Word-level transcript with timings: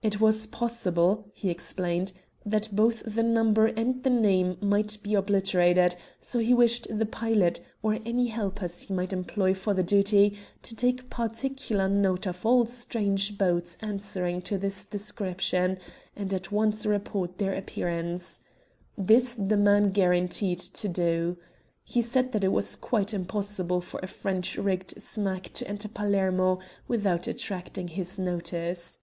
It 0.00 0.20
was 0.20 0.46
possible, 0.46 1.26
he 1.34 1.50
explained, 1.50 2.12
that 2.46 2.68
both 2.74 3.02
the 3.04 3.24
number 3.24 3.66
and 3.66 4.00
the 4.04 4.08
name 4.10 4.56
might 4.60 4.96
be 5.02 5.14
obliterated, 5.16 5.96
so 6.20 6.38
he 6.38 6.54
wished 6.54 6.86
the 6.88 7.04
pilot, 7.04 7.60
or 7.82 7.98
any 8.06 8.28
helpers 8.28 8.82
he 8.82 8.94
might 8.94 9.12
employ 9.12 9.54
for 9.54 9.74
the 9.74 9.82
duty, 9.82 10.38
to 10.62 10.76
take 10.76 11.10
particular 11.10 11.88
note 11.88 12.26
of 12.28 12.46
all 12.46 12.64
strange 12.66 13.36
boats 13.36 13.76
answering 13.82 14.40
to 14.42 14.56
this 14.56 14.86
description, 14.86 15.80
and 16.14 16.32
at 16.32 16.52
once 16.52 16.86
report 16.86 17.38
their 17.38 17.52
appearance. 17.52 18.38
This 18.96 19.34
the 19.34 19.56
man 19.56 19.90
guaranteed 19.90 20.60
to 20.60 20.86
do. 20.88 21.38
He 21.82 22.02
said 22.02 22.30
that 22.32 22.44
it 22.44 22.52
was 22.52 22.76
quite 22.76 23.12
impossible 23.12 23.80
for 23.80 23.98
a 24.00 24.06
French 24.06 24.56
rigged 24.56 25.02
smack 25.02 25.52
to 25.54 25.66
enter 25.66 25.88
Palermo 25.88 26.60
without 26.86 27.26
attracting 27.26 27.88
his 27.88 28.16
notice. 28.16 29.00